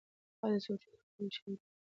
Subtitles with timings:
[0.43, 1.65] ایا د سوچونو کړۍ وشلیدله؟